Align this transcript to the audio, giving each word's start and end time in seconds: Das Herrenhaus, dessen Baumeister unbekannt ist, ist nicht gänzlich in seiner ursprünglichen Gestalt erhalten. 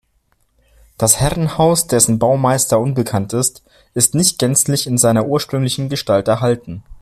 Das 0.97 1.19
Herrenhaus, 1.19 1.85
dessen 1.85 2.17
Baumeister 2.17 2.79
unbekannt 2.79 3.33
ist, 3.33 3.61
ist 3.93 4.15
nicht 4.15 4.39
gänzlich 4.39 4.87
in 4.87 4.97
seiner 4.97 5.27
ursprünglichen 5.27 5.89
Gestalt 5.89 6.27
erhalten. 6.27 6.81